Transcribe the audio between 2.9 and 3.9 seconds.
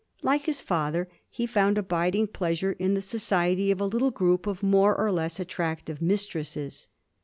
the society of a